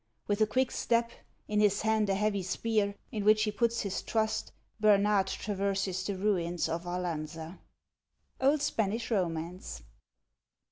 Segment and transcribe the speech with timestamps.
[0.25, 1.11] With a quick step,
[1.47, 6.17] in his hand a heavy spear, in which he puts his trust, Bernard traverses the
[6.17, 7.59] ruins of Arlanza.—
[8.41, 9.83] Old Spanish Romance.